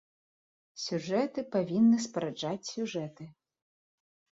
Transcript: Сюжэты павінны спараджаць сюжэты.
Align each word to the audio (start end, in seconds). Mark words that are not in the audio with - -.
Сюжэты 0.83 1.39
павінны 1.57 2.03
спараджаць 2.09 2.59
сюжэты. 2.75 3.23